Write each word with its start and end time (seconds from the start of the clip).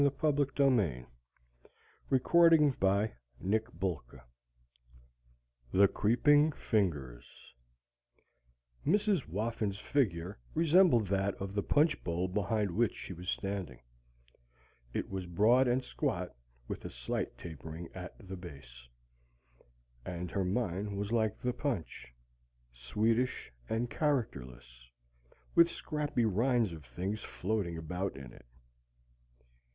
THE 0.03 0.09
CREEPING 0.09 0.47
FINGERS 0.49 1.05
[Illustration: 2.09 2.75
Decorative 2.81 4.23
letter 5.75 7.23
"M"] 8.83 8.93
Mrs. 8.93 9.21
Whoffin's 9.25 9.77
figure 9.77 10.39
resembled 10.55 11.05
that 11.09 11.35
of 11.35 11.53
the 11.53 11.61
punch 11.61 12.03
bowl 12.03 12.27
behind 12.27 12.71
which 12.71 12.95
she 12.95 13.13
was 13.13 13.29
standing: 13.29 13.79
it 14.91 15.07
was 15.11 15.27
broad 15.27 15.67
and 15.67 15.83
squat, 15.83 16.35
with 16.67 16.83
a 16.83 16.89
slight 16.89 17.37
tapering 17.37 17.87
at 17.93 18.15
the 18.27 18.35
base. 18.35 18.87
And 20.03 20.31
her 20.31 20.43
mind 20.43 20.97
was 20.97 21.11
like 21.11 21.37
the 21.39 21.53
punch: 21.53 22.11
sweetish 22.73 23.51
and 23.69 23.87
characterless, 23.87 24.89
with 25.53 25.69
scrappy 25.69 26.25
rinds 26.25 26.73
of 26.73 26.85
things 26.85 27.21
floating 27.23 27.77
about 27.77 28.15
in 28.17 28.33
it. 28.33 28.47